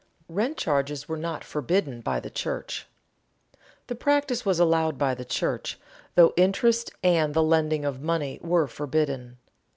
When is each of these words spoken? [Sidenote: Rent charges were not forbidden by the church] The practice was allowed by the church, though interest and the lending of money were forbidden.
[Sidenote: 0.23 0.35
Rent 0.35 0.57
charges 0.57 1.07
were 1.07 1.15
not 1.15 1.43
forbidden 1.43 2.01
by 2.01 2.19
the 2.19 2.31
church] 2.31 2.87
The 3.85 3.93
practice 3.93 4.43
was 4.43 4.59
allowed 4.59 4.97
by 4.97 5.13
the 5.13 5.23
church, 5.23 5.79
though 6.15 6.33
interest 6.35 6.91
and 7.03 7.35
the 7.35 7.43
lending 7.43 7.85
of 7.85 8.01
money 8.01 8.39
were 8.41 8.65
forbidden. 8.65 9.37